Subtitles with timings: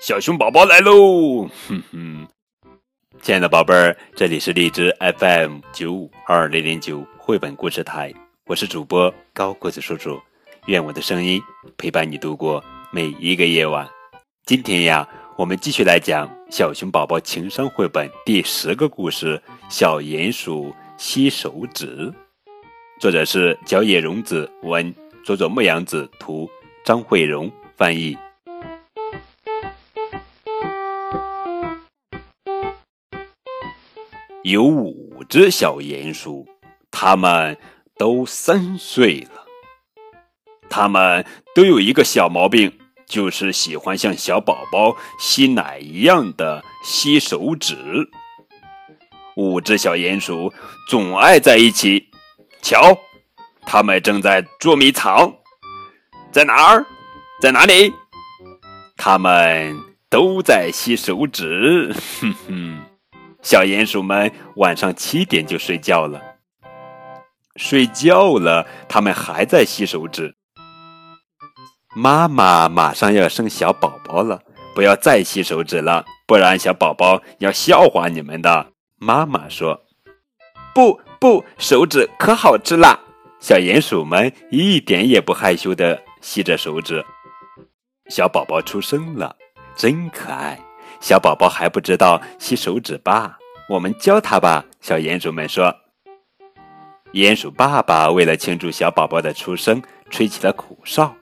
[0.00, 1.48] 小熊宝宝来喽！
[1.68, 2.26] 哼哼，
[3.20, 8.12] 亲爱的宝贝儿，这里是荔枝 FM 九五二零零九绘本故事台，
[8.46, 10.20] 我是主播高个子叔叔，
[10.66, 11.40] 愿我的声音
[11.78, 13.88] 陪伴你度过每一个夜晚。
[14.44, 19.40] 今天呀，我们继续来讲小熊宝宝情商绘本第十个故事
[19.70, 21.96] 《小鼹鼠吸手指》，
[22.98, 24.92] 作者是角野荣子文，
[25.24, 26.50] 佐佐木阳子图，
[26.84, 28.18] 张慧荣翻译。
[34.42, 36.48] 有五只小鼹鼠，
[36.90, 37.56] 它们
[37.96, 39.46] 都三岁了。
[40.68, 47.76] 它们都有一个小毛病，就是喜欢像小宝宝吸奶一样的吸手指。
[49.36, 50.52] 五只小鼹鼠
[50.88, 52.08] 总爱在一起。
[52.60, 52.98] 瞧，
[53.64, 55.34] 他们正在捉迷藏，
[56.30, 56.84] 在哪儿？
[57.40, 57.92] 在哪里？
[58.96, 59.76] 他们
[60.08, 61.94] 都在吸手指。
[62.20, 62.80] 哼哼。
[63.42, 66.20] 小鼹鼠们晚上七点就睡觉了。
[67.56, 70.36] 睡觉了，他们还在吸手指。
[71.94, 74.40] 妈妈马上要生小宝宝了，
[74.74, 78.68] 不要再吸手指了，不然小宝宝要笑话你们的。
[78.98, 79.82] 妈妈说
[80.72, 83.00] ：“不不，手指可好吃啦！”
[83.42, 87.04] 小鼹鼠们一点也不害羞的吸着手指。
[88.08, 89.36] 小宝宝出生了，
[89.74, 90.56] 真可爱。
[91.00, 93.36] 小宝宝还不知道吸手指吧？
[93.68, 94.64] 我们教他吧。
[94.80, 95.74] 小鼹鼠们说。
[97.14, 101.16] 鼹鼠爸爸为了庆祝小宝宝的出生，吹起了口哨。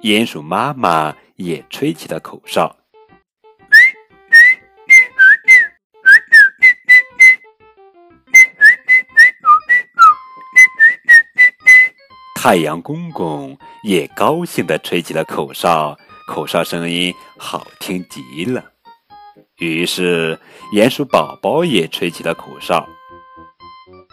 [0.00, 2.74] 鼹鼠妈妈也吹起了口哨。
[12.38, 15.96] 太阳公公也高兴地吹起了口哨，
[16.28, 18.62] 口哨声音好听极了。
[19.56, 20.38] 于是，
[20.74, 22.86] 鼹鼠宝宝也吹起了口哨。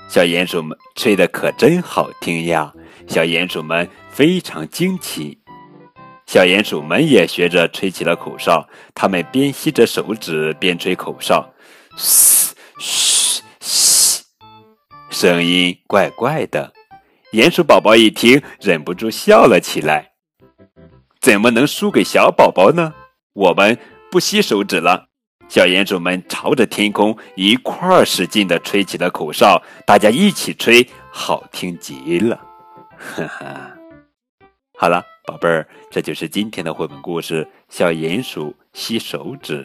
[0.09, 2.73] 小鼹鼠们吹的可真好听呀！
[3.07, 5.38] 小鼹鼠们非常惊奇。
[6.25, 11.53] 小鼹鼠们也学着吹起了口哨，它们边吸着手指边吹口哨，
[11.97, 14.23] 嘶嘘嘘，
[15.09, 16.73] 声音怪怪的。
[17.33, 20.11] 鼹鼠宝宝一听，忍不住笑了起来。
[21.19, 22.94] 怎么能输给小宝宝呢？
[23.33, 23.79] 我们
[24.11, 25.07] 不吸手指了。
[25.49, 32.39] 小鼹鼠们朝着天空一块儿使劲地吹起了口哨，大家一起吹，好听极了。
[32.95, 33.77] 哈哈，
[34.77, 39.63] 好了，宝贝儿，这就是今天的绘本故事《小鼹鼠吸手指》。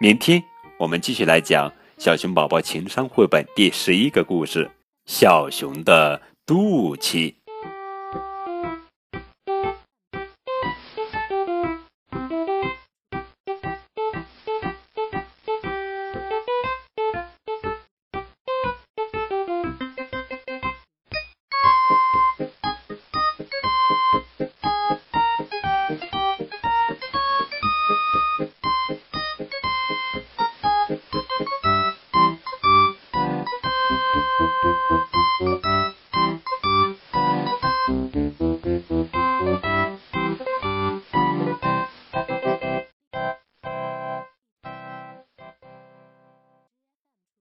[0.00, 0.42] 明天
[0.76, 4.68] 我们继续来讲小熊宝宝情商绘本第十一个故事：
[5.06, 6.20] 小熊的。
[6.46, 7.45] 肚脐。